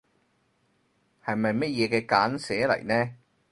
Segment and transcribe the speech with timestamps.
[1.23, 3.15] 係咪咩嘢嘅簡寫嚟呢？